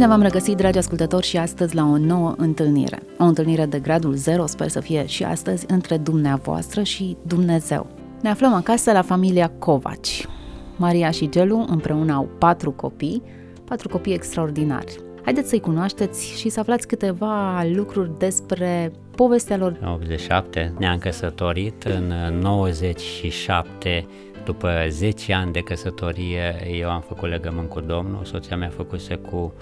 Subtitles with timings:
[0.00, 3.02] Bine v-am regăsit, dragi ascultători, și astăzi la o nouă întâlnire.
[3.18, 7.86] O întâlnire de gradul 0, sper să fie și astăzi, între dumneavoastră și Dumnezeu.
[8.22, 10.26] Ne aflăm acasă la familia Covaci.
[10.76, 13.22] Maria și Gelu împreună au patru copii,
[13.64, 14.96] patru copii extraordinari.
[15.22, 19.78] Haideți să-i cunoașteți și să aflați câteva lucruri despre povestea lor.
[19.80, 24.06] În 87 ne-am căsătorit, în 97
[24.44, 29.14] după 10 ani de căsătorie eu am făcut legământ cu Domnul, soția mea a făcuse
[29.14, 29.54] cu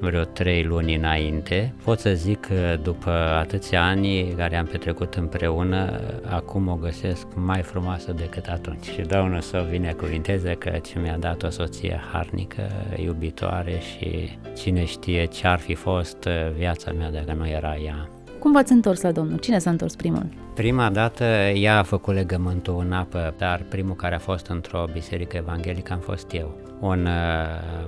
[0.00, 1.74] vreo trei luni înainte.
[1.84, 6.00] Pot să zic că după atâția ani care am petrecut împreună,
[6.30, 8.84] acum o găsesc mai frumoasă decât atunci.
[8.84, 12.62] Și Domnul să o binecuvinteze că ce mi-a dat o soție harnică,
[12.96, 18.08] iubitoare și cine știe ce ar fi fost viața mea dacă nu era ea.
[18.42, 19.38] Cum v-ați întors la Domnul?
[19.38, 20.26] Cine s-a întors primul?
[20.54, 25.36] Prima dată ea a făcut legământul în apă, dar primul care a fost într-o biserică
[25.36, 26.58] evanghelică am fost eu.
[26.80, 27.12] Un uh,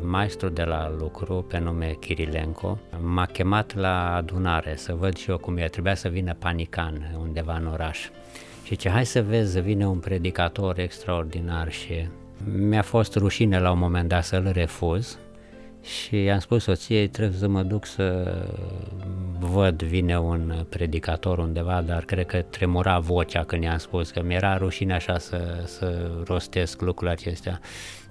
[0.02, 5.38] maestru de la lucru pe nume Kirilenko m-a chemat la adunare să văd și eu
[5.38, 5.68] cum e.
[5.68, 8.08] Trebuia să vină panican undeva în oraș.
[8.64, 12.08] Și ce hai să vezi, vine un predicator extraordinar și
[12.68, 15.18] mi-a fost rușine la un moment dat să-l refuz
[15.84, 18.36] și am spus soției trebuie să mă duc să
[19.38, 24.56] văd, vine un predicator undeva, dar cred că tremura vocea când i-am spus că mi-era
[24.56, 27.60] rușine așa să, să rostesc lucrurile acestea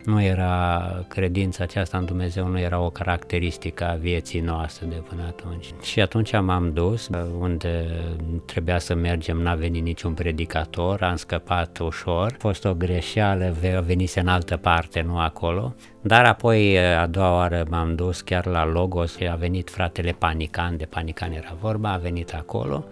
[0.05, 5.21] nu era credința aceasta în Dumnezeu, nu era o caracteristică a vieții noastre de până
[5.27, 5.65] atunci.
[5.81, 7.85] Și atunci m-am dus unde
[8.45, 14.19] trebuia să mergem, n-a venit niciun predicator, am scăpat ușor, a fost o greșeală, venise
[14.19, 19.17] în altă parte, nu acolo, dar apoi a doua oară m-am dus chiar la Logos
[19.17, 22.85] și a venit fratele Panican, de Panican era vorba, a venit acolo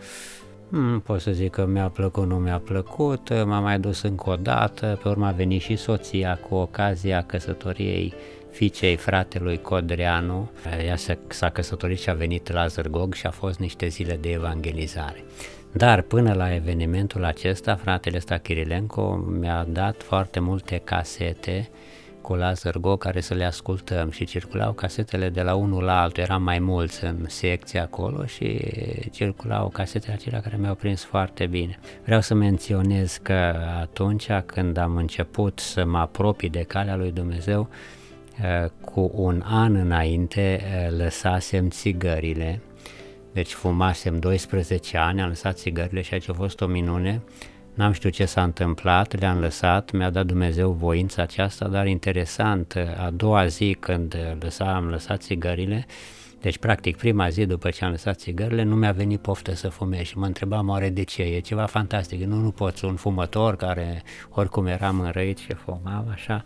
[0.71, 4.35] Hmm, pot să zic că mi-a plăcut, nu mi-a plăcut, m-am mai dus încă o
[4.35, 8.13] dată, pe urmă a venit și soția cu ocazia căsătoriei
[8.51, 10.49] fiicei fratelui Codreanu.
[10.85, 10.95] Ea
[11.27, 15.23] s-a căsătorit și a venit la Zărgog și a fost niște zile de evangelizare.
[15.71, 21.69] Dar până la evenimentul acesta, fratele ăsta Kirilenko mi-a dat foarte multe casete
[22.21, 26.23] cu Lazar Go care să le ascultăm și circulau casetele de la unul la altul,
[26.23, 28.59] eram mai mulți în secție acolo și
[29.11, 31.79] circulau casetele acelea care mi-au prins foarte bine.
[32.05, 37.69] Vreau să menționez că atunci când am început să mă apropii de calea lui Dumnezeu,
[38.41, 42.61] eh, cu un an înainte eh, lăsasem țigările,
[43.33, 47.21] deci fumasem 12 ani, am lăsat țigările și aici a fost o minune,
[47.73, 53.09] N-am știut ce s-a întâmplat, le-am lăsat, mi-a dat Dumnezeu voința aceasta, dar interesant, a
[53.13, 55.85] doua zi când lăsa, am lăsat țigările,
[56.41, 60.01] deci practic prima zi după ce am lăsat țigările nu mi-a venit poftă să fumez
[60.01, 64.03] și mă întrebam oare de ce, e ceva fantastic, nu, nu poți un fumător care
[64.29, 66.43] oricum eram înrăit și fumam așa,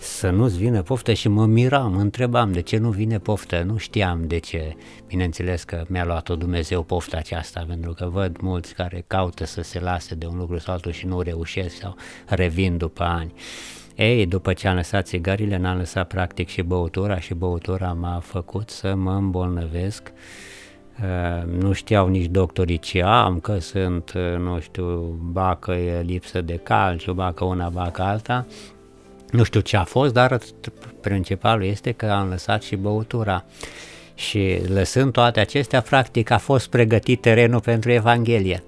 [0.00, 3.76] să nu-ți vină poftă și mă miram, mă întrebam de ce nu vine poftă, nu
[3.76, 4.76] știam de ce.
[5.06, 9.80] Bineînțeles că mi-a luat-o Dumnezeu pofta aceasta, pentru că văd mulți care caută să se
[9.80, 11.96] lase de un lucru sau altul și nu reușesc sau
[12.26, 13.32] revin după ani.
[13.96, 18.70] Ei, după ce am lăsat țigările, n-am lăsat practic și băutura și băutura m-a făcut
[18.70, 20.12] să mă îmbolnăvesc.
[21.02, 26.40] Uh, nu știau nici doctorii ce am, că sunt, uh, nu știu, bacă e lipsă
[26.40, 28.46] de calciu, bacă una, bacă alta.
[29.30, 30.38] Nu știu ce a fost, dar
[31.00, 33.44] principalul este că am lăsat și băutura.
[34.14, 38.62] Și lăsând toate acestea, practic a fost pregătit terenul pentru Evanghelie.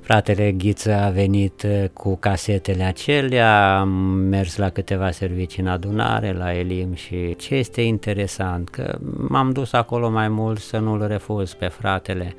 [0.00, 3.88] Fratele Ghiță a venit uh, cu casetele acelea, am
[4.28, 8.98] mers la câteva servicii în adunare, la Elim și ce este interesant, că
[9.28, 12.36] m-am dus acolo mai mult să nu-l refuz pe fratele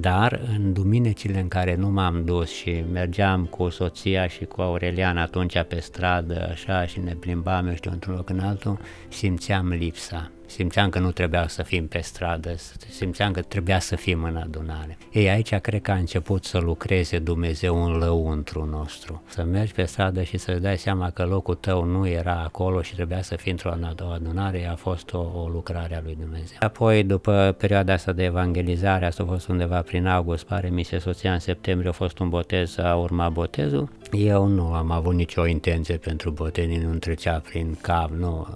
[0.00, 5.16] dar în duminecile în care nu m-am dus și mergeam cu soția și cu Aurelian
[5.16, 10.30] atunci pe stradă așa și ne plimbam, eu știu, într-un loc în altul, simțeam lipsa
[10.46, 12.54] simțeam că nu trebuia să fim pe stradă,
[12.90, 14.98] simțeam că trebuia să fim în adunare.
[15.12, 19.22] Ei, aici cred că a început să lucreze Dumnezeu în lăuntru nostru.
[19.26, 22.94] Să mergi pe stradă și să-ți dai seama că locul tău nu era acolo și
[22.94, 23.74] trebuia să fii într-o
[24.14, 26.56] adunare, a fost o, o lucrare a lui Dumnezeu.
[26.60, 30.98] Apoi, după perioada asta de evangelizare, asta a fost undeva prin august, pare mi se
[30.98, 33.88] soția în septembrie, a fost un botez, a urmat botezul.
[34.16, 38.46] Eu nu am avut nicio intenție pentru botez, nu trecea prin cap, nu,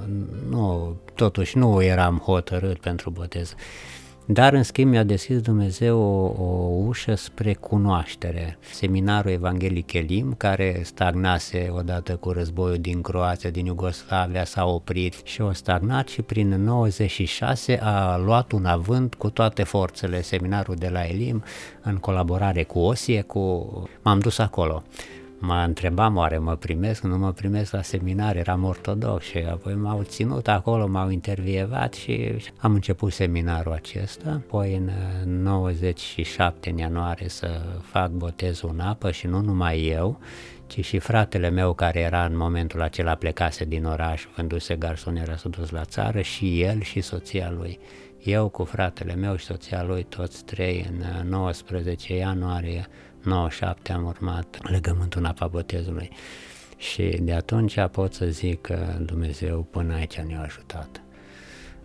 [0.49, 3.55] nu, totuși nu eram hotărât pentru botez.
[4.26, 8.58] dar în schimb mi-a deschis Dumnezeu o, o ușă spre cunoaștere.
[8.60, 15.40] Seminarul Evanghelic Elim, care stagnase odată cu războiul din Croația, din Iugoslavia, s-a oprit și
[15.40, 21.06] o stagnat și prin 96 a luat un avânt cu toate forțele seminarul de la
[21.06, 21.43] Elim
[21.82, 23.72] în colaborare cu Osie, cu...
[24.02, 24.82] m-am dus acolo
[25.38, 30.02] mă întrebam oare mă primesc, nu mă primesc la seminar, eram ortodox și apoi m-au
[30.02, 34.90] ținut acolo, m-au intervievat și am început seminarul acesta, apoi în
[35.43, 40.19] 97 în ianuarie să fac botezul în apă și nu numai eu,
[40.67, 45.49] ci și fratele meu care era în momentul acela plecase din oraș, vânduse garsoniera, s-a
[45.49, 47.79] dus la țară și el și soția lui.
[48.23, 52.88] Eu cu fratele meu și soția lui, toți trei, în 19 ianuarie
[53.29, 56.11] 97 am urmat legământul în apa botezului.
[56.77, 61.03] Și de atunci pot să zic că Dumnezeu până aici ne-a ajutat.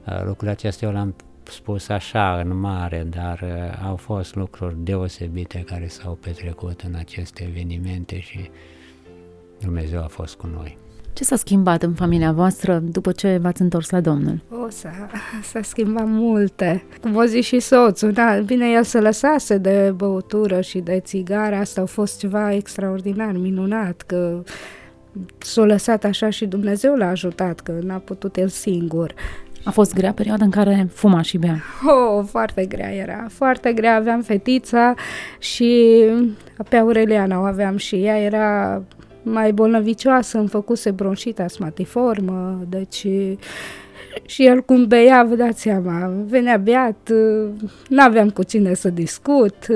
[0.04, 3.44] Lucrurile acestea eu le-am spus așa în mare, dar
[3.84, 8.50] au fost lucruri deosebite care s-au petrecut în aceste evenimente și
[9.60, 10.78] Dumnezeu a fost cu noi.
[11.13, 14.39] Ce s-a schimbat în familia voastră după ce v-ați întors la Domnul?
[14.50, 15.10] O, s-a,
[15.51, 16.83] s-a schimbat multe.
[17.01, 21.56] Cum a zis și soțul, da, bine, el se lăsase de băutură și de țigară,
[21.56, 24.44] asta a fost ceva extraordinar, minunat, că
[25.38, 29.13] s-a lăsat așa și Dumnezeu l-a ajutat, că n-a putut el singur.
[29.63, 31.62] A fost grea perioada în care fuma și bea?
[31.86, 33.95] Oh, foarte grea era, foarte grea.
[33.95, 34.94] Aveam fetița
[35.39, 36.04] și
[36.69, 38.81] pe Aureliana o aveam și ea era
[39.23, 43.07] mai bolnăvicioasă, îmi făcuse bronșită asmatiformă, deci
[44.25, 47.11] și el cum bea, vă dați seama, venea beat,
[47.89, 49.67] n-aveam cu cine să discut,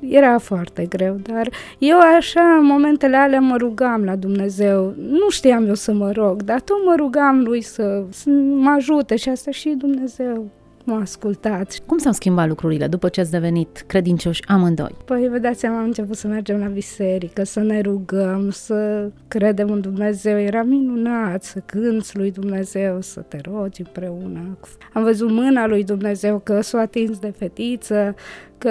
[0.00, 1.48] era foarte greu, dar
[1.78, 6.42] eu așa, în momentele alea mă rugam la Dumnezeu, nu știam eu să mă rog,
[6.42, 10.50] dar tot mă rugam lui să, să mă ajute și asta și Dumnezeu
[10.88, 11.78] m-a ascultat.
[11.86, 14.94] Cum s-au schimbat lucrurile după ce ați devenit credincioși amândoi?
[15.04, 19.70] Păi, vă dați seama, am început să mergem la biserică, să ne rugăm, să credem
[19.70, 20.38] în Dumnezeu.
[20.38, 24.58] Era minunat să cânți lui Dumnezeu, să te rogi împreună.
[24.92, 28.14] Am văzut mâna lui Dumnezeu că s-a atins de fetiță,
[28.58, 28.70] că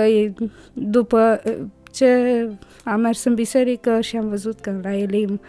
[0.74, 1.42] după
[1.92, 2.08] ce
[2.84, 5.40] am mers în biserică și am văzut că la Elim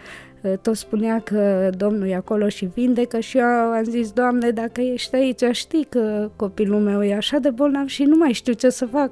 [0.61, 5.15] tot spunea că Domnul e acolo și vindecă și eu am zis, Doamne, dacă ești
[5.15, 8.85] aici, știi că copilul meu e așa de bolnav și nu mai știu ce să
[8.85, 9.11] fac.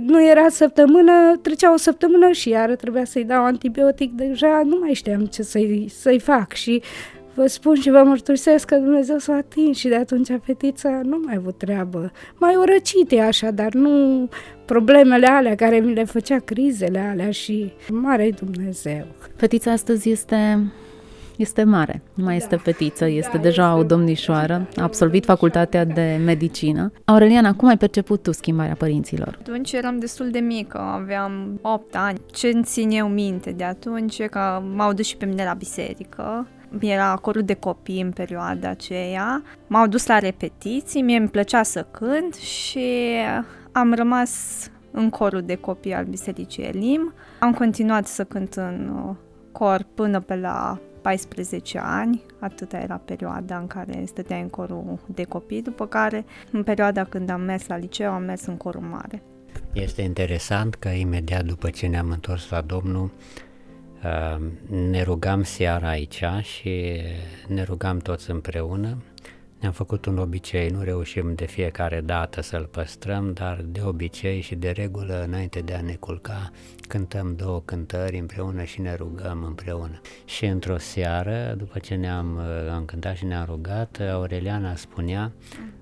[0.00, 4.92] Nu era săptămână, trecea o săptămână și iară trebuia să-i dau antibiotic, deja nu mai
[4.92, 6.82] știam ce să-i, să-i fac și
[7.38, 11.34] vă spun și vă mărturisesc că Dumnezeu s-a atins și de atunci fetița nu mai
[11.36, 12.12] avut treabă.
[12.36, 14.28] Mai o răcite așa, dar nu
[14.64, 19.06] problemele alea care mi le făcea crizele alea și mare Dumnezeu.
[19.36, 20.72] Fetița astăzi este
[21.36, 22.42] este mare, nu mai da.
[22.42, 26.92] este fetiță, este da, deja este o domnișoară, a absolvit facultatea de medicină.
[27.04, 29.38] Aureliana, cum ai perceput tu schimbarea părinților?
[29.40, 32.20] Atunci eram destul de mică, aveam 8 ani.
[32.32, 36.46] Ce îmi țin eu minte de atunci că m-au dus și pe mine la biserică
[36.80, 39.42] era corul de copii în perioada aceea.
[39.66, 43.14] M-au dus la repetiții, mie îmi plăcea să cânt și
[43.72, 44.30] am rămas
[44.90, 47.14] în corul de copii al Bisericii Elim.
[47.40, 49.14] Am continuat să cânt în uh,
[49.52, 55.22] cor până pe la 14 ani, atâta era perioada în care stăteai în corul de
[55.22, 59.22] copii, după care, în perioada când am mers la liceu, am mers în corul mare.
[59.72, 63.47] Este interesant că imediat după ce ne-am întors la Domnul, uh,
[64.68, 67.00] ne rugam seara aici și
[67.46, 68.96] ne rugam toți împreună
[69.60, 74.54] ne-am făcut un obicei, nu reușim de fiecare dată să-l păstrăm, dar de obicei și
[74.54, 76.50] de regulă, înainte de a ne culca,
[76.88, 80.00] cântăm două cântări împreună și ne rugăm împreună.
[80.24, 82.38] Și într-o seară, după ce ne-am
[82.74, 85.32] am cântat și ne-am rugat, Aureliana spunea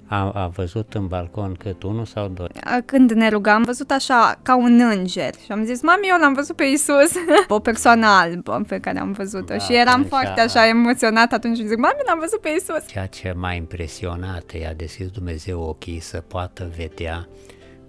[0.07, 2.49] a, a văzut în balcon cât unul sau doi?
[2.85, 6.33] Când ne rugam, am văzut așa ca un înger și am zis, mami, eu l-am
[6.33, 7.13] văzut pe Isus,
[7.49, 10.09] o persoană albă pe care am văzut-o da, și eram așa...
[10.09, 12.87] foarte așa emoționat atunci și zic, mami, l-am văzut pe Isus.
[12.87, 17.29] Ceea ce m-a impresionat, i-a deschis Dumnezeu ochii să poată vedea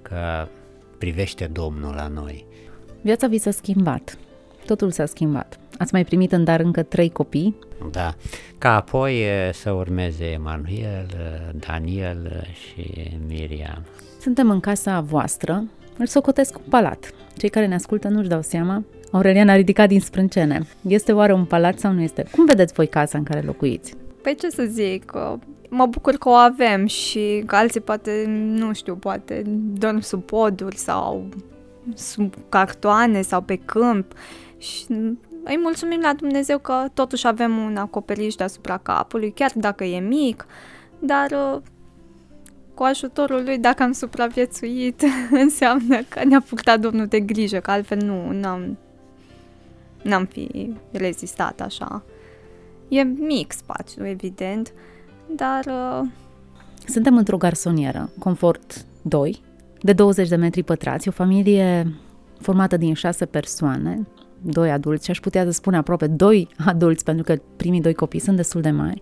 [0.01, 0.47] că
[0.97, 2.45] privește Domnul la noi.
[3.01, 4.17] Viața vi s-a schimbat,
[4.65, 5.59] totul s-a schimbat.
[5.77, 7.55] Ați mai primit în dar încă trei copii?
[7.91, 8.13] Da,
[8.57, 11.07] ca apoi să urmeze Emanuel,
[11.67, 13.83] Daniel și Miriam.
[14.21, 15.63] Suntem în casa voastră,
[15.97, 17.13] îl socotesc cu palat.
[17.37, 18.83] Cei care ne ascultă nu-și dau seama.
[19.11, 20.67] Aurelian a ridicat din sprâncene.
[20.87, 22.25] Este oare un palat sau nu este?
[22.31, 23.93] Cum vedeți voi casa în care locuiți?
[24.21, 25.11] Păi ce să zic,
[25.69, 29.41] mă bucur că o avem și că alții poate, nu știu, poate
[29.73, 31.29] dorm sub poduri sau
[31.95, 34.13] sub cartoane sau pe câmp
[34.57, 34.85] și
[35.47, 40.45] îi mulțumim la Dumnezeu că totuși avem un acoperiș deasupra capului, chiar dacă e mic,
[40.99, 41.61] dar uh,
[42.73, 45.03] cu ajutorul lui, dacă am supraviețuit,
[45.43, 48.77] înseamnă că ne-a purtat Domnul de grijă, că altfel nu, n-am,
[50.01, 52.03] n-am fi rezistat așa.
[52.87, 54.73] E mic spațiu, evident,
[55.35, 55.65] dar...
[55.65, 56.07] Uh...
[56.85, 59.41] Suntem într-o garsonieră, confort 2,
[59.81, 61.93] de 20 de metri pătrați, o familie
[62.39, 64.07] formată din șase persoane,
[64.41, 68.19] doi adulți și aș putea să spun aproape doi adulți, pentru că primii doi copii
[68.19, 69.01] sunt destul de mari,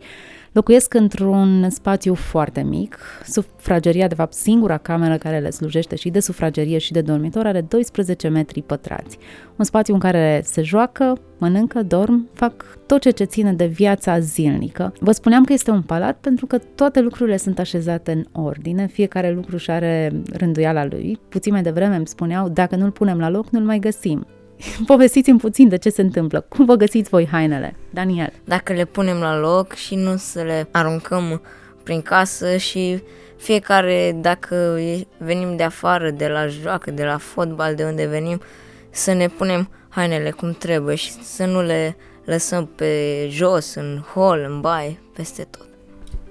[0.52, 2.98] locuiesc într-un spațiu foarte mic.
[3.26, 7.62] Sufrageria, de fapt, singura cameră care le slujește și de sufragerie și de dormitor, are
[7.62, 9.18] 12 metri pătrați.
[9.56, 14.20] Un spațiu în care se joacă, mănâncă, dorm, fac tot ce ce ține de viața
[14.20, 14.94] zilnică.
[15.00, 19.32] Vă spuneam că este un palat pentru că toate lucrurile sunt așezate în ordine, fiecare
[19.32, 21.20] lucru și are rânduiala lui.
[21.30, 24.26] Puțin mai devreme îmi spuneau, dacă nu-l punem la loc, nu-l mai găsim.
[24.88, 26.46] Povestiți-mi puțin de ce se întâmplă.
[26.50, 27.76] Cum vă găsiți voi hainele?
[27.90, 28.34] Daniel.
[28.44, 31.42] Dacă le punem la loc și nu să le aruncăm
[31.84, 33.04] prin casă și
[33.38, 34.80] fiecare, dacă
[35.18, 38.42] venim de afară, de la joacă, de la fotbal, de unde venim,
[38.90, 44.46] să ne punem hainele cum trebuie și să nu le lăsăm pe jos, în hol,
[44.50, 45.68] în baie, peste tot.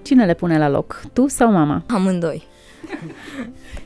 [0.02, 1.02] Cine le pune la loc?
[1.12, 1.84] Tu sau mama?
[1.88, 2.46] Amândoi.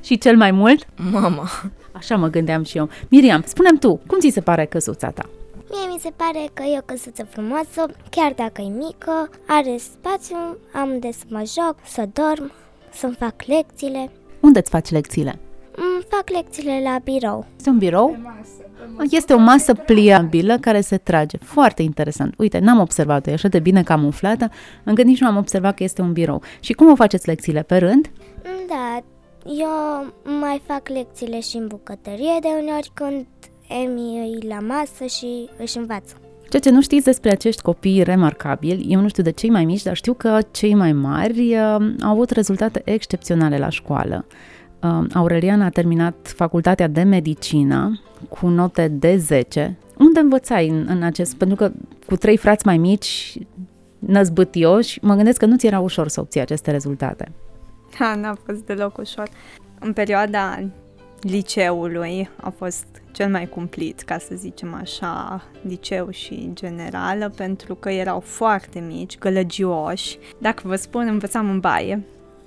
[0.04, 0.86] și cel mai mult?
[1.10, 1.48] Mama.
[1.98, 2.88] Așa mă gândeam și eu.
[3.08, 5.28] Miriam, spunem tu, cum ți se pare căsuța ta?
[5.70, 10.36] Mie mi se pare că e o căsuță frumoasă, chiar dacă e mică, are spațiu,
[10.72, 12.52] am de să mă joc, să dorm,
[12.92, 14.10] să-mi fac lecțiile.
[14.40, 15.38] Unde îți faci lecțiile?
[15.74, 17.46] Îmi fac lecțiile la birou.
[17.56, 18.16] Este un birou?
[19.10, 21.36] Este o masă pliabilă care se trage.
[21.36, 22.34] Foarte interesant.
[22.38, 24.50] Uite, n-am observat-o, e așa de bine camuflată,
[24.84, 26.42] încât nici nu am observat că este un birou.
[26.60, 27.62] Și cum o faceți lecțiile?
[27.62, 28.10] Pe rând?
[28.68, 29.02] Da,
[29.56, 33.26] eu mai fac lecțiile și în bucătărie de uneori când
[33.68, 36.14] Emi e la masă și își învață.
[36.48, 39.82] Ceea ce nu știți despre acești copii remarcabili, eu nu știu de cei mai mici,
[39.82, 44.26] dar știu că cei mai mari uh, au avut rezultate excepționale la școală.
[44.82, 49.78] Uh, Aureliana a terminat facultatea de medicină cu note de 10.
[49.98, 51.34] Unde învățai în, în acest...
[51.34, 51.72] Pentru că
[52.06, 53.38] cu trei frați mai mici,
[53.98, 57.32] năzbâtioși, mă gândesc că nu ți era ușor să obții aceste rezultate.
[57.98, 59.28] Da, n-a fost deloc ușor.
[59.78, 60.68] În perioada
[61.20, 67.90] liceului a fost cel mai cumplit, ca să zicem așa, liceu și generală, pentru că
[67.90, 70.18] erau foarte mici, gălăgioși.
[70.38, 72.02] Dacă vă spun, învățam în baie.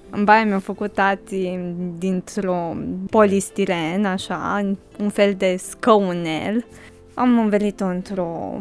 [0.10, 1.60] În baie mi-au făcut tati
[1.98, 2.76] dintr-o
[3.10, 6.66] polistiren, așa, un fel de scăunel.
[7.14, 8.60] Am învelit-o într-o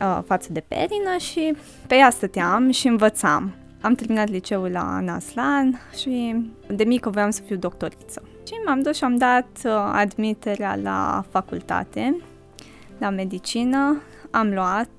[0.00, 1.56] uh, față de perină și
[1.86, 3.54] pe ea stăteam și învățam.
[3.84, 6.36] Am terminat liceul la Naslan și
[6.68, 8.22] de mică voiam să fiu doctoriță.
[8.46, 12.16] Și m-am dus și am dat uh, admiterea la facultate,
[12.98, 14.02] la medicină.
[14.30, 14.90] Am luat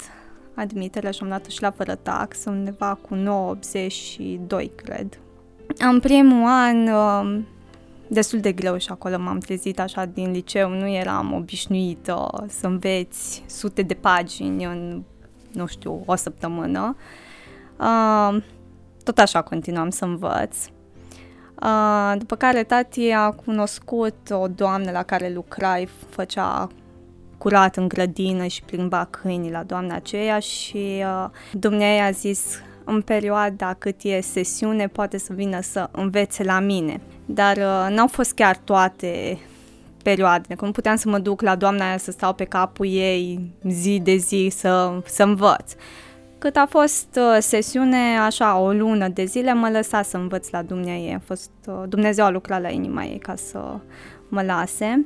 [0.54, 5.20] admiterea și am luat și la fără tax, undeva cu 982, cred.
[5.78, 7.48] În primul an, um,
[8.08, 13.44] destul de greu și acolo m-am trezit așa din liceu, nu eram obișnuită să înveți
[13.48, 15.04] sute de pagini în,
[15.52, 16.96] nu știu, o săptămână.
[17.80, 18.44] Uh,
[19.06, 20.58] tot așa continuam să învăț.
[21.62, 25.76] Uh, după care tati a cunoscut o doamnă la care lucra,
[26.10, 26.68] făcea
[27.38, 33.02] curat în grădină și plimba câinii la doamna aceea și uh, dumneavoastră a zis în
[33.02, 37.02] perioada cât e sesiune poate să vină să învețe la mine.
[37.26, 39.40] Dar uh, n-au fost chiar toate
[40.04, 43.52] perioadele, că nu puteam să mă duc la doamna aia să stau pe capul ei
[43.68, 45.74] zi de zi să, să învăț.
[46.46, 50.62] Cât a fost uh, sesiune, așa, o lună de zile, mă lăsa să învăț la
[50.62, 51.14] Dumnezeu.
[51.14, 53.60] A fost, uh, Dumnezeu a lucrat la inima ei ca să
[54.30, 55.06] mă lase.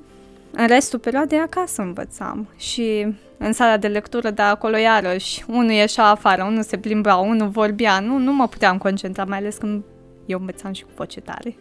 [0.51, 6.05] În restul perioadei acasă învățam și în sala de lectură, dar acolo iarăși, unul ieșea
[6.05, 9.83] afară, unul se plimba, unul vorbea, nu, nu mă puteam concentra, mai ales când
[10.25, 11.55] eu învățam și cu voce tare.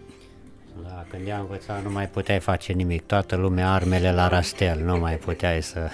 [0.83, 4.97] Da, când ea învăța nu mai puteai face nimic, toată lumea armele la rastel, nu
[4.97, 5.91] mai puteai să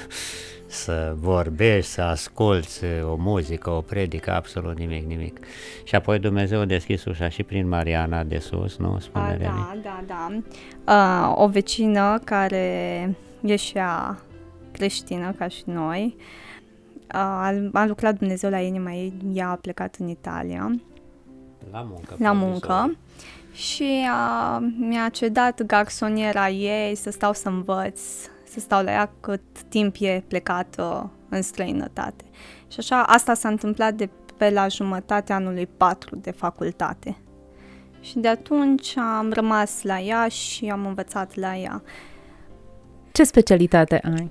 [0.74, 5.38] să vorbești, să asculți o muzică, o predică, absolut nimic, nimic.
[5.84, 8.98] Și apoi Dumnezeu a deschis ușa și prin Mariana de sus, nu?
[8.98, 11.32] Spune A, da, da, da.
[11.32, 14.18] Uh, o vecină care ieșea
[14.72, 16.16] creștină ca și noi,
[17.06, 20.70] a, a lucrat Dumnezeu la inima ei, ea a plecat în Italia.
[21.70, 22.14] La muncă.
[22.18, 22.96] La muncă.
[23.52, 28.00] Și a, mi-a cedat garsoniera ei să stau să învăț
[28.54, 32.24] să stau la ea cât timp e plecată în străinătate.
[32.68, 37.16] Și așa, asta s-a întâmplat de pe la jumătatea anului 4 de facultate.
[38.00, 41.82] Și de atunci am rămas la ea și am învățat la ea.
[43.12, 44.30] Ce specialitate ai?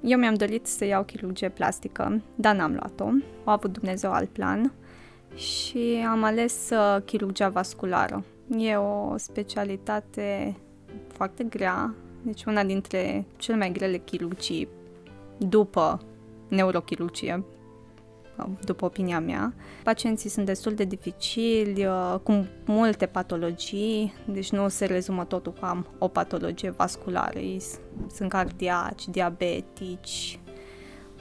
[0.00, 3.04] Eu mi-am dorit să iau chirurgie plastică, dar n-am luat-o.
[3.44, 4.72] A avut Dumnezeu alt plan
[5.34, 8.24] și am ales uh, chirurgia vasculară.
[8.58, 10.56] E o specialitate
[11.12, 14.68] foarte grea, deci una dintre cele mai grele chirurgii
[15.38, 16.00] după
[16.48, 17.44] neurochirurgie,
[18.64, 19.54] după opinia mea.
[19.84, 25.64] Pacienții sunt destul de dificili, uh, cu multe patologii, deci nu se rezumă totul cu
[25.64, 27.38] am o patologie vasculară.
[27.38, 27.62] Ei
[28.14, 30.38] sunt cardiaci, diabetici,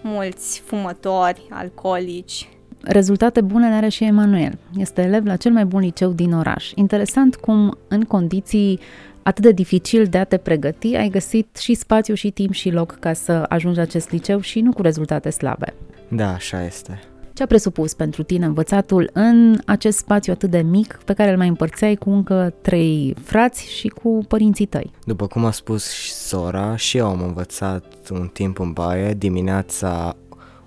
[0.04, 2.50] mulți fumători, alcoolici,
[2.84, 4.58] Rezultate bune le are și Emanuel.
[4.78, 6.72] Este elev la cel mai bun liceu din oraș.
[6.76, 8.80] Interesant cum, în condiții
[9.24, 12.92] atât de dificil de a te pregăti, ai găsit și spațiu și timp și loc
[13.00, 15.74] ca să ajungi la acest liceu și nu cu rezultate slabe.
[16.08, 17.00] Da, așa este.
[17.34, 21.38] Ce a presupus pentru tine învățatul în acest spațiu atât de mic pe care îl
[21.38, 24.92] mai împărțeai cu încă trei frați și cu părinții tăi?
[25.06, 30.16] După cum a spus și sora, și eu am învățat un timp în baie, dimineața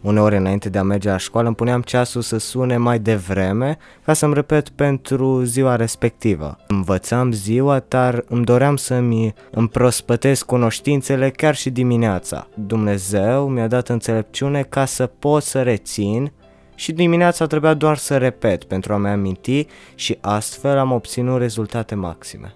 [0.02, 4.12] uneori înainte de a merge la școală îmi puneam ceasul să sune mai devreme ca
[4.12, 6.56] să-mi repet pentru ziua respectivă.
[6.66, 12.46] Învățam ziua, dar îmi doream să-mi împrospătesc cunoștințele chiar și dimineața.
[12.54, 16.32] Dumnezeu mi-a dat înțelepciune ca să pot să rețin
[16.74, 22.54] și dimineața trebuia doar să repet pentru a-mi aminti și astfel am obținut rezultate maxime.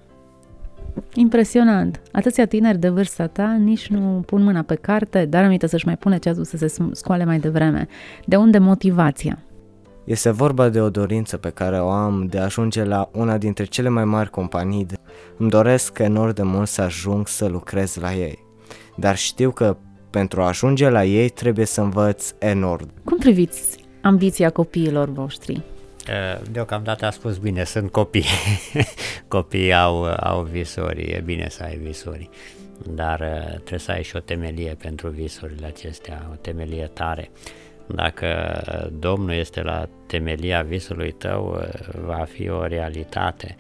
[1.15, 2.01] Impresionant.
[2.13, 5.97] Atâția tineri de vârsta ta nici nu pun mâna pe carte, dar aminte să-și mai
[5.97, 7.89] pune ceasul să se scoale mai devreme.
[8.25, 9.39] De unde motivația?
[10.05, 13.65] Este vorba de o dorință pe care o am de a ajunge la una dintre
[13.65, 14.87] cele mai mari companii.
[15.37, 18.39] Îmi doresc enorm de mult să ajung să lucrez la ei.
[18.97, 19.77] Dar știu că
[20.11, 22.89] pentru a ajunge la ei trebuie să învăț enorm.
[23.05, 25.63] Cum priviți ambiția copiilor voștri?
[26.09, 28.25] Eh, deocamdată a spus bine, sunt copii.
[29.29, 32.29] Copiii au, au visuri, e bine să ai visuri.
[32.89, 37.31] Dar eh, trebuie să ai și o temelie pentru visurile acestea, o temelie tare.
[37.87, 38.61] Dacă
[38.99, 43.57] Domnul este la temelia visului tău, eh, va fi o realitate.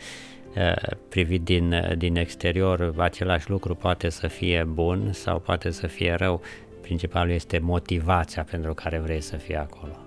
[1.08, 6.40] Privit din, din exterior, același lucru poate să fie bun sau poate să fie rău.
[6.80, 10.05] Principalul este motivația pentru care vrei să fii acolo.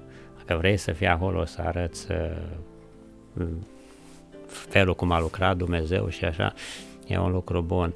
[0.49, 3.45] Dacă vrei să fii acolo, să arăți uh,
[4.45, 6.53] felul cum a lucrat Dumnezeu și așa,
[7.07, 7.93] e un lucru bun.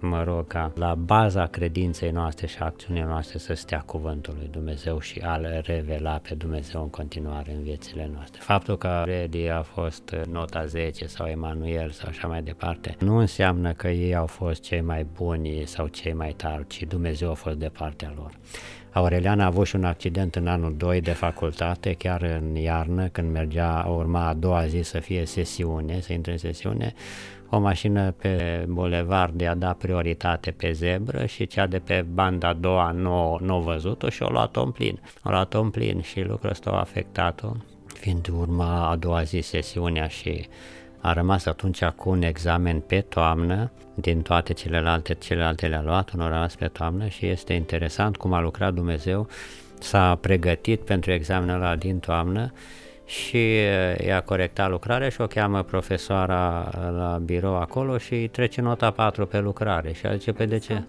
[0.00, 5.00] Mă rog ca la baza credinței noastre și acțiunii noastre să stea cuvântul lui Dumnezeu
[5.00, 8.40] și a-L revela pe Dumnezeu în continuare în viețile noastre.
[8.42, 13.72] Faptul că Redi a fost nota 10 sau Emanuel sau așa mai departe, nu înseamnă
[13.72, 17.56] că ei au fost cei mai buni sau cei mai tari, ci Dumnezeu a fost
[17.56, 18.38] de partea lor.
[18.94, 23.32] Aurelian a avut și un accident în anul 2 de facultate, chiar în iarnă, când
[23.32, 26.94] mergea, urma a doua zi să fie sesiune, să intre în sesiune,
[27.50, 32.52] o mașină pe bulevard i-a dat prioritate pe zebră și cea de pe banda a
[32.52, 35.00] doua nu, nu văzut-o și o luat-o în plin.
[35.24, 37.52] O luat-o în plin și lucrul ăsta a afectat-o,
[37.86, 40.46] fiind urma a doua zi sesiunea și
[41.04, 46.26] a rămas atunci cu un examen pe toamnă, din toate celelalte, celelalte le-a luat, unul
[46.26, 49.28] a rămas pe toamnă și este interesant cum a lucrat Dumnezeu,
[49.78, 52.52] s-a pregătit pentru examenul ăla din toamnă
[53.04, 53.54] și
[54.06, 59.38] i-a corectat lucrarea și o cheamă profesoara la birou acolo și trece nota 4 pe
[59.38, 60.82] lucrare și zice, pe păi de ce?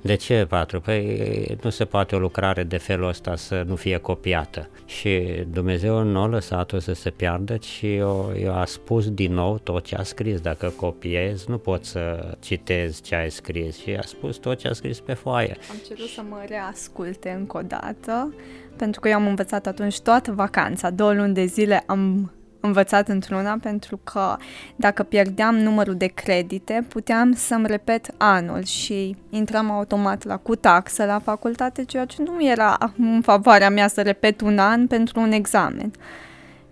[0.00, 0.80] De ce 4?
[0.80, 4.68] Păi nu se poate o lucrare de felul ăsta să nu fie copiată.
[4.86, 9.58] Și Dumnezeu nu a lăsat-o să se piardă, ci eu, eu a spus din nou
[9.58, 10.40] tot ce a scris.
[10.40, 14.72] Dacă copiezi, nu poți să citezi ce ai scris și a spus tot ce a
[14.72, 15.56] scris pe foaie.
[15.70, 18.34] Am cerut să mă reasculte încă o dată
[18.80, 23.56] pentru că eu am învățat atunci toată vacanța, două luni de zile am învățat într-una
[23.62, 24.36] pentru că
[24.76, 31.04] dacă pierdeam numărul de credite, puteam să-mi repet anul și intram automat la cu taxă
[31.04, 35.32] la facultate, ceea ce nu era în favoarea mea să repet un an pentru un
[35.32, 35.90] examen.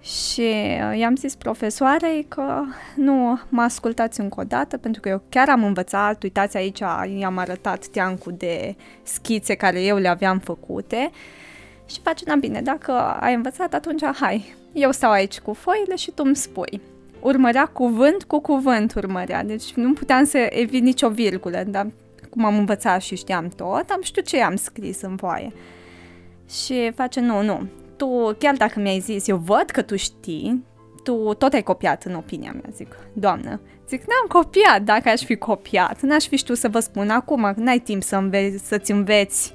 [0.01, 0.41] Și
[0.91, 2.63] uh, i-am zis profesoarei că
[2.97, 6.79] nu mă ascultați încă o dată, pentru că eu chiar am învățat, uitați aici,
[7.19, 11.11] i-am arătat teancul de schițe care eu le aveam făcute
[11.91, 16.11] și face, na bine, dacă ai învățat, atunci hai, eu stau aici cu foile și
[16.11, 16.81] tu îmi spui.
[17.21, 21.87] Urmărea cuvânt cu cuvânt urmărea, deci nu puteam să evit nicio virgulă, dar
[22.31, 25.53] cum am învățat și știam tot, am știut ce am scris în foaie.
[26.51, 30.65] Și face, nu, nu, tu, chiar dacă mi-ai zis, eu văd că tu știi,
[31.05, 33.61] tu tot ai copiat în opinia mea, zic, doamnă.
[33.89, 37.79] Zic, n-am copiat, dacă aș fi copiat, n-aș fi știut să vă spun acum, n-ai
[37.79, 39.55] timp să înveți, să-ți înveți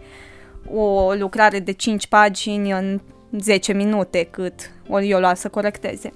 [0.71, 2.99] o lucrare de 5 pagini în
[3.39, 4.53] 10 minute cât
[4.87, 6.11] o eu lua să corecteze.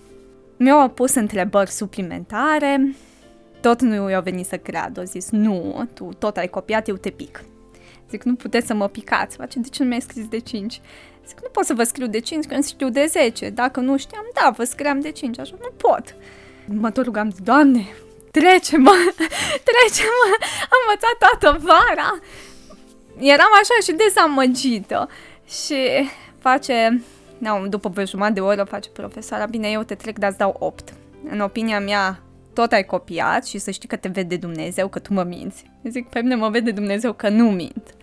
[0.57, 2.95] Mi-au pus întrebări suplimentare,
[3.61, 7.09] tot nu i-au venit să creadă, au zis, nu, tu tot ai copiat, eu te
[7.09, 7.43] pic.
[8.09, 9.35] Zic, nu puteți să mă picați.
[9.35, 10.81] Face, de ce nu mi-ai scris de 5?
[11.27, 13.49] Zic, nu pot să vă scriu de 5 când știu de 10.
[13.49, 16.15] Dacă nu știam, da, vă scriam de 5, așa nu pot.
[16.65, 17.85] Mă tot rugam, Doamne,
[18.31, 18.95] trece-mă,
[19.69, 20.29] trece-mă,
[20.73, 22.19] am învățat toată vara.
[23.19, 25.09] Eram așa și dezamăgită
[25.47, 25.75] și
[26.39, 27.01] face,
[27.37, 30.55] nu, după vreo jumătate de oră face profesoara, bine, eu te trec, dar îți dau
[30.59, 30.93] 8.
[31.29, 32.19] În opinia mea,
[32.53, 35.71] tot ai copiat și să știi că te vede Dumnezeu, că tu mă minți.
[35.83, 37.95] Zic, pe mine mă vede Dumnezeu că nu mint.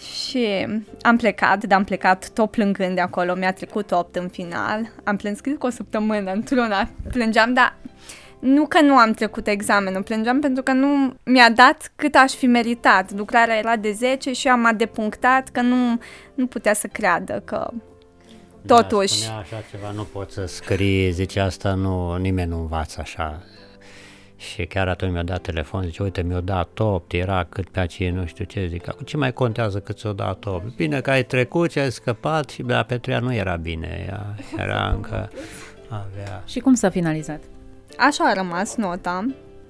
[0.00, 0.66] Și
[1.00, 4.92] am plecat, dar am plecat tot plângând de acolo, mi-a trecut 8 în final.
[5.04, 7.76] Am plâns cred că o săptămână într-una, plângeam, dar
[8.42, 12.46] nu că nu am trecut examenul, plângeam pentru că nu mi-a dat cât aș fi
[12.46, 13.12] meritat.
[13.12, 16.00] Lucrarea era de 10 și am depunctat că nu,
[16.34, 17.70] nu putea să creadă că
[18.66, 19.26] totuși...
[19.26, 23.42] Da, așa ceva, nu poți să scrii, zice asta, nu, nimeni nu învață așa.
[24.36, 28.12] Și chiar atunci mi-a dat telefon, zice, uite, mi-a dat top, era cât pe aceea,
[28.12, 30.62] nu știu ce, zic, acum ce mai contează cât ți-o dat top?
[30.76, 34.88] Bine că ai trecut și ai scăpat și la Petrea nu era bine, ea era
[34.94, 35.30] încă,
[35.88, 36.42] avea...
[36.46, 37.40] Și cum s-a finalizat?
[37.98, 39.26] Așa a rămas nota.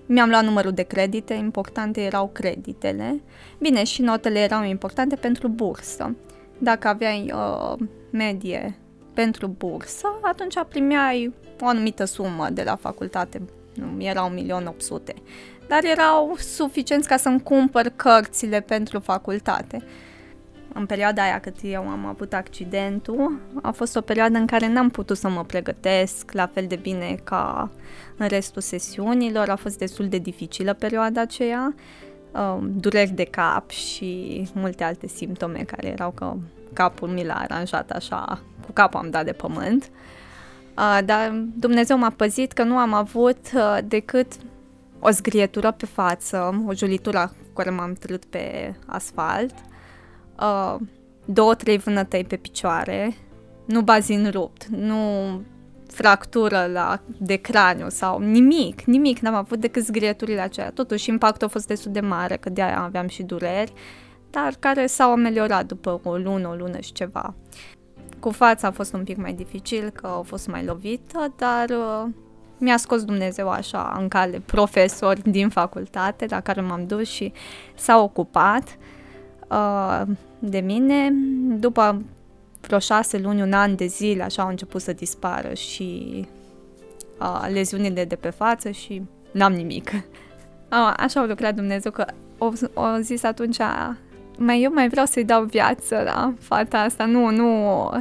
[0.07, 3.23] Mi-am luat numărul de credite, importante erau creditele.
[3.59, 6.15] Bine, și notele erau importante pentru bursă.
[6.59, 7.79] Dacă aveai uh,
[8.11, 8.79] medie
[9.15, 13.43] pentru bursă, atunci primeai o anumită sumă de la facultate
[13.99, 15.15] erau 1.800.000,
[15.69, 19.85] dar erau suficienți ca să-mi cumpăr cărțile pentru facultate.
[20.75, 24.89] În perioada aia cât eu am avut accidentul, a fost o perioadă în care n-am
[24.89, 27.71] putut să mă pregătesc la fel de bine ca
[28.17, 31.75] în restul sesiunilor, a fost destul de dificilă perioada aceea,
[32.33, 36.35] um, dureri de cap și multe alte simptome care erau că
[36.73, 39.91] capul mi l-a aranjat așa, cu capul am dat de pământ.
[40.77, 44.33] Uh, dar Dumnezeu m-a păzit că nu am avut uh, decât
[44.99, 49.55] o zgrietură pe față, o julitură cu care m-am trăit pe asfalt,
[50.41, 50.77] uh,
[51.25, 53.15] două, trei vânătăi pe picioare,
[53.65, 54.97] nu bazin rupt, nu
[55.87, 60.71] fractură la, de craniu sau nimic, nimic, n-am avut decât zgrieturile acelea.
[60.71, 63.73] Totuși, impactul a fost destul de mare, că de-aia aveam și dureri,
[64.31, 67.35] dar care s-au ameliorat după o lună, o lună și ceva.
[68.21, 72.11] Cu fața a fost un pic mai dificil, că a fost mai lovită, dar uh,
[72.59, 77.33] mi-a scos Dumnezeu așa în cale profesori din facultate la care m-am dus și
[77.75, 79.02] s-a ocupat uh,
[80.39, 81.13] de mine.
[81.59, 82.03] După
[82.61, 86.21] vreo șase luni, un an de zile, așa au început să dispară și
[87.21, 89.91] uh, leziunile de pe față și n-am nimic.
[89.93, 92.07] Uh, așa au lucrat Dumnezeu că
[92.39, 93.59] o, o zis atunci
[94.39, 97.47] mai eu mai vreau să-i dau viață la fata asta, nu, nu,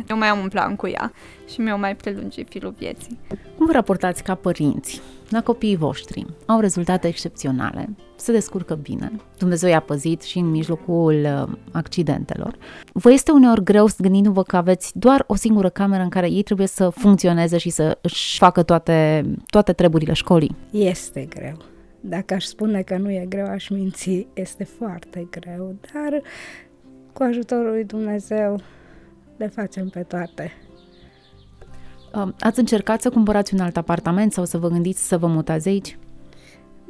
[0.09, 1.11] eu mai am un plan cu ea
[1.49, 3.19] și mi-o mai prelungi firul vieții.
[3.57, 6.25] Cum vă raportați ca părinți la copiii voștri?
[6.45, 7.89] Au rezultate excepționale,
[8.21, 12.55] se descurcă bine, Dumnezeu i-a păzit și în mijlocul uh, accidentelor.
[12.93, 16.67] Vă este uneori greu gândindu-vă că aveți doar o singură cameră în care ei trebuie
[16.67, 20.55] să funcționeze și să își facă toate, toate treburile școlii?
[20.71, 21.57] Este greu
[22.01, 24.27] dacă aș spune că nu e greu, aș minți.
[24.33, 26.21] Este foarte greu, dar
[27.13, 28.59] cu ajutorul lui Dumnezeu
[29.37, 30.51] le facem pe toate.
[32.13, 35.67] Um, ați încercat să cumpărați un alt apartament sau să vă gândiți să vă mutați
[35.67, 35.97] aici?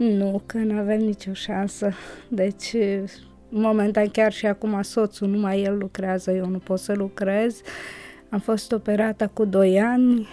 [0.02, 1.92] Nu, că nu avem nicio șansă.
[2.28, 2.76] Deci,
[3.50, 7.62] momentan chiar și acum soțul, numai el lucrează, eu nu pot să lucrez.
[8.30, 10.28] Am fost operată cu 2 ani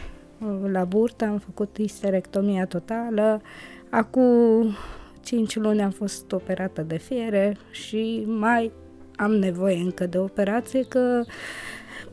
[0.71, 3.43] la burtă, am făcut histerectomia totală,
[3.91, 4.77] Acum
[5.23, 8.73] 5 luni am fost operată de fiere și mai
[9.17, 11.25] am nevoie încă de operație că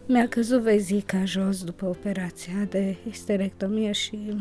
[0.07, 4.35] mi-a căzut vezica jos după operația de histerectomie și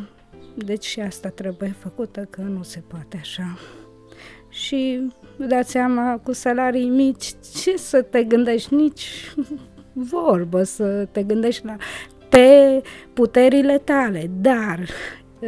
[0.54, 3.58] deci și asta trebuie făcută că nu se poate așa.
[4.48, 9.34] Și dați seama, cu salarii mici, ce să te gândești, nici
[9.92, 11.76] vorbă să te gândești la
[12.28, 14.88] pe puterile tale, dar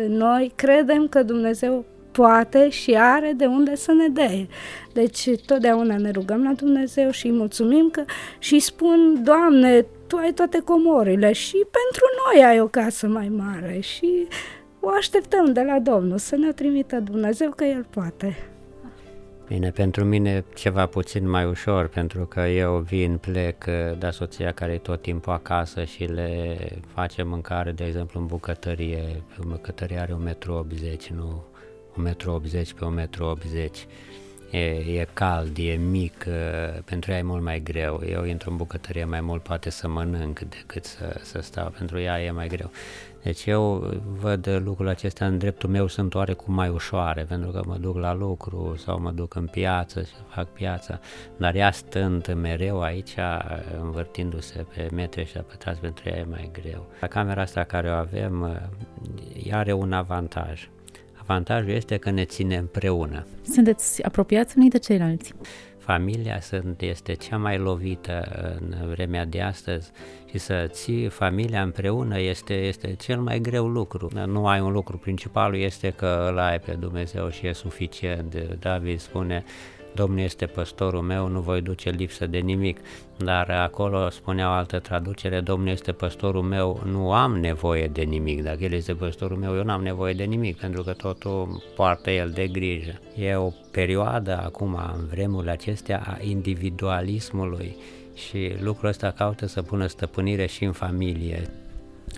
[0.09, 4.47] noi credem că Dumnezeu poate și are de unde să ne dea.
[4.93, 8.05] Deci totdeauna ne rugăm la Dumnezeu și îi mulțumim că
[8.39, 13.79] și spun, Doamne, Tu ai toate comorile și pentru noi ai o casă mai mare
[13.81, 14.27] și
[14.87, 18.37] o așteptăm de la Domnul să ne trimită Dumnezeu că El poate.
[19.49, 23.65] Bine, pentru mine ceva puțin mai ușor, pentru că eu vin, plec,
[23.99, 26.57] da soția care e tot timpul acasă și le
[26.95, 29.23] face mâncare, de exemplu, în bucătărie.
[29.47, 31.45] Bucătăria are 1,80 m, nu
[32.09, 34.59] 1,80 m pe 1,80 m e,
[35.01, 36.27] e cald, e mic,
[36.85, 38.03] pentru ea e mult mai greu.
[38.09, 42.23] Eu intru în bucătărie mai mult, poate să mănânc decât să, să stau, pentru ea
[42.23, 42.71] e mai greu.
[43.27, 47.77] Deci eu văd lucrurile acestea în dreptul meu sunt oarecum mai ușoare, pentru că mă
[47.77, 51.01] duc la lucru sau mă duc în piață și fac piața,
[51.37, 53.15] dar ea stând mereu aici,
[53.81, 56.87] învârtindu-se pe metri și pătrați, pentru ea e mai greu.
[57.01, 58.61] La camera asta care o avem,
[59.45, 60.69] ea are un avantaj.
[61.21, 63.27] Avantajul este că ne ține împreună.
[63.53, 65.35] Sunteți apropiați unii de ceilalți.
[65.87, 68.23] Familia sunt, este cea mai lovită
[68.61, 69.91] în vremea de astăzi
[70.31, 74.11] și să ții familia împreună este, este cel mai greu lucru.
[74.27, 78.35] Nu ai un lucru, principalul este că îl ai pe Dumnezeu și e suficient.
[78.59, 79.45] David spune,
[79.97, 82.79] Domnul este păstorul meu, nu voi duce lipsă de nimic.
[83.17, 88.43] Dar acolo spunea o altă traducere, Domnul este păstorul meu, nu am nevoie de nimic.
[88.43, 92.11] Dacă El este păstorul meu, eu nu am nevoie de nimic, pentru că totul poartă
[92.11, 93.01] El de grijă.
[93.19, 97.77] E o perioadă acum, în vremurile acestea, a individualismului
[98.15, 101.43] și lucrul ăsta caută să pună stăpânire și în familie.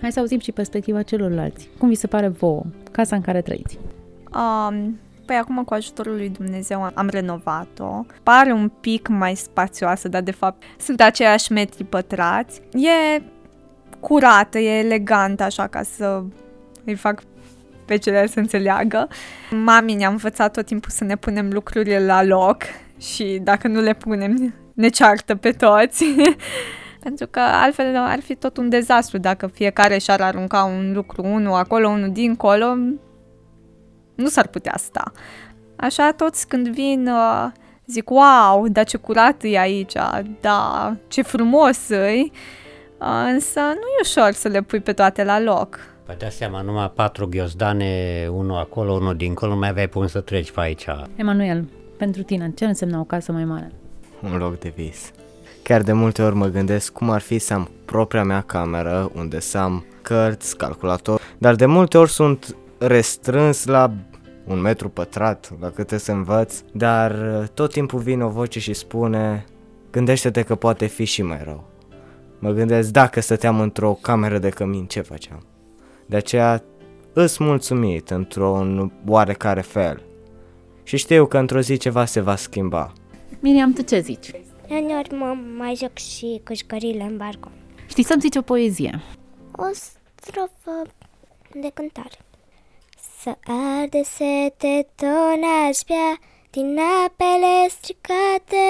[0.01, 1.69] Hai să auzim și perspectiva celorlalți.
[1.79, 3.79] Cum vi se pare vouă, casa în care trăiți?
[4.35, 8.05] Um, Păi acum cu ajutorul lui Dumnezeu am renovat-o.
[8.23, 12.61] Pare un pic mai spațioasă, dar de fapt sunt aceiași metri pătrați.
[12.73, 13.23] E
[14.01, 16.23] curată, e elegantă așa ca să
[16.85, 17.23] îi fac
[17.85, 19.09] pe ceilalți să înțeleagă.
[19.51, 22.62] Mami ne-a învățat tot timpul să ne punem lucrurile la loc
[22.99, 26.05] și dacă nu le punem, ne ceartă pe toți.
[27.05, 31.55] Pentru că altfel ar fi tot un dezastru dacă fiecare și-ar arunca un lucru, unul
[31.55, 32.77] acolo, unul dincolo,
[34.18, 35.12] nu s-ar putea sta.
[35.76, 37.50] Așa toți când vin uh,
[37.87, 39.92] zic, wow, dar ce curat e aici,
[40.40, 42.20] da, ce frumos e,
[42.98, 45.78] uh, însă nu e ușor să le pui pe toate la loc.
[46.07, 50.20] Păi dea seama, numai patru ghiozdane, unul acolo, unul dincolo, nu mai aveai pun să
[50.20, 50.87] treci pe aici.
[51.14, 53.72] Emanuel, pentru tine, ce înseamnă o casă mai mare?
[54.22, 55.11] Un loc de vis.
[55.62, 59.40] Chiar de multe ori mă gândesc cum ar fi să am propria mea cameră, unde
[59.40, 63.93] să am cărți, calculator, dar de multe ori sunt restrâns la
[64.47, 68.73] un metru pătrat, la câte să învăț, dar uh, tot timpul vine o voce și
[68.73, 69.45] spune
[69.91, 71.64] gândește-te că poate fi și mai rău.
[72.38, 75.47] Mă gândesc dacă stăteam într-o cameră de cămin, ce făceam?
[76.07, 76.62] De aceea
[77.12, 80.03] îs mulțumit într-un oarecare fel
[80.83, 82.93] și știu că într-o zi ceva se va schimba.
[83.41, 84.31] Miriam, tu ce zici?
[84.69, 87.53] Uneori mă mai joc și cu jucările în barcon.
[87.88, 89.03] Știi să-mi zici o poezie?
[89.53, 89.64] O
[90.14, 90.83] strofă
[91.61, 92.28] de cântare.
[93.22, 93.37] Să
[93.81, 96.18] arde sete tot aș bea
[96.50, 98.68] din apele stricate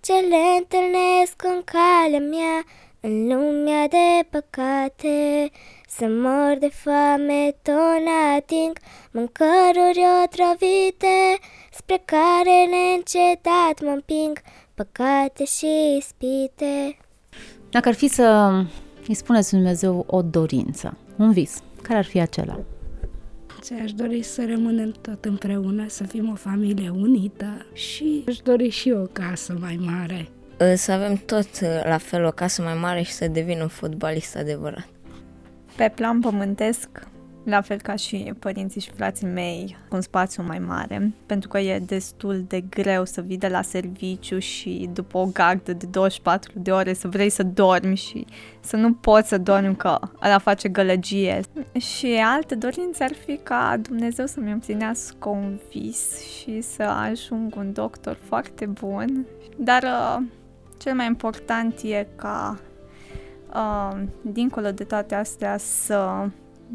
[0.00, 2.64] ce le întâlnesc în calea mea
[3.00, 5.50] în lumea de păcate.
[5.88, 8.76] Să mor de foame tot ating
[9.10, 11.38] mâncăruri otrăvite
[11.72, 14.38] spre care neîncetat mă împing
[14.74, 16.96] păcate și ispite.
[17.70, 18.50] Dacă ar fi să
[19.08, 22.58] îi spuneți Dumnezeu o dorință, un vis, care ar fi acela?
[23.64, 28.68] Ce aș dori să rămânem tot împreună, să fim o familie unită și aș dori
[28.68, 30.28] și o casă mai mare.
[30.76, 31.48] Să avem tot
[31.84, 34.88] la fel o casă mai mare și să devin un fotbalist adevărat.
[35.76, 36.88] Pe plan pământesc,
[37.44, 41.58] la fel ca și părinții și frații mei, cu un spațiu mai mare, pentru că
[41.58, 46.52] e destul de greu să vii de la serviciu și după o gardă de 24
[46.54, 48.26] de ore să vrei să dormi și
[48.60, 51.40] să nu poți să dormi că ăla face gălăgie.
[51.78, 57.72] Și alte dorințe ar fi ca Dumnezeu să-mi împlinească un vis și să ajung un
[57.72, 59.26] doctor foarte bun.
[59.56, 60.24] Dar uh,
[60.78, 62.58] cel mai important e ca
[63.54, 66.28] uh, dincolo de toate astea să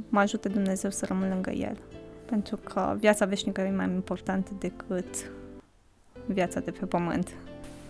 [0.09, 1.77] mă ajute Dumnezeu să rămân lângă El.
[2.25, 5.31] Pentru că viața veșnică e mai importantă decât
[6.25, 7.29] viața de pe pământ.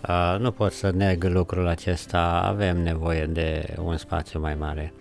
[0.08, 4.92] Uh, nu pot să neg lucrul acesta, avem nevoie de un spațiu mai mare.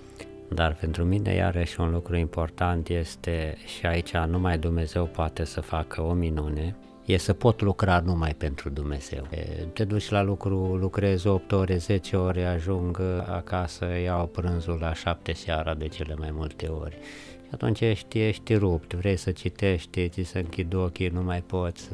[0.53, 6.01] Dar pentru mine, iarăși, un lucru important este, și aici numai Dumnezeu poate să facă
[6.01, 6.75] o minune,
[7.13, 9.27] e să pot lucra numai pentru Dumnezeu.
[9.73, 15.33] Te duci la lucru, lucrezi 8 ore, 10 ore, ajung acasă, iau prânzul la 7
[15.33, 16.97] seara de cele mai multe ori.
[17.43, 21.89] Și atunci ești, ești rupt, vrei să citești, ți se închid ochii, nu mai poți.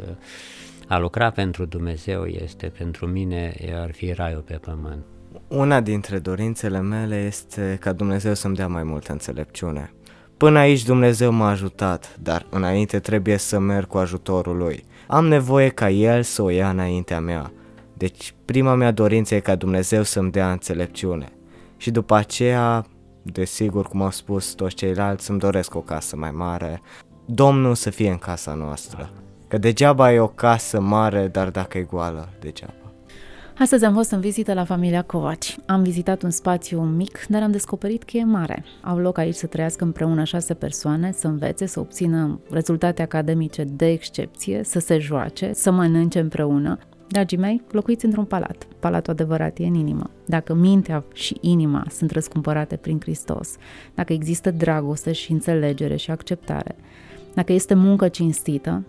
[0.88, 5.04] A lucra pentru Dumnezeu este, pentru mine, ar fi raiul pe pământ.
[5.48, 9.94] Una dintre dorințele mele este ca Dumnezeu să-mi dea mai multă înțelepciune.
[10.38, 14.86] Până aici Dumnezeu m-a ajutat, dar înainte trebuie să merg cu ajutorul Lui.
[15.08, 17.52] Am nevoie ca El să o ia înaintea mea.
[17.94, 21.32] Deci prima mea dorință e ca Dumnezeu să-mi dea înțelepciune.
[21.78, 22.86] Și după aceea,
[23.22, 26.82] desigur, cum au spus toți ceilalți, îmi doresc o casă mai mare,
[27.26, 29.10] Domnul să fie în casa noastră.
[29.48, 32.85] Că Că degeaba e o casă mare, dar dacă e goală, degeaba.
[33.60, 35.58] Astăzi am fost în vizită la familia Covaci.
[35.66, 38.64] Am vizitat un spațiu mic, dar am descoperit că e mare.
[38.82, 43.90] Au loc aici să trăiască împreună șase persoane, să învețe, să obțină rezultate academice de
[43.90, 46.78] excepție, să se joace, să mănânce împreună.
[47.08, 48.68] Dragii mei, locuiți într-un palat.
[48.80, 50.10] Palatul adevărat e în inimă.
[50.26, 53.56] Dacă mintea și inima sunt răscumpărate prin Hristos,
[53.94, 56.76] dacă există dragoste și înțelegere și acceptare,
[57.34, 58.84] dacă este muncă cinstită,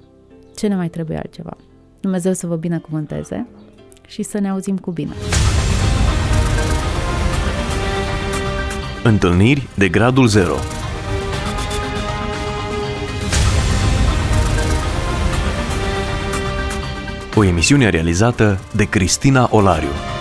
[0.56, 1.56] ce ne mai trebuie altceva?
[2.00, 3.46] Dumnezeu să vă binecuvânteze
[4.06, 5.12] și să ne auzim cu bine.
[9.02, 10.54] Întâlniri de gradul 0
[17.34, 20.15] O emisiune realizată de Cristina Olariu.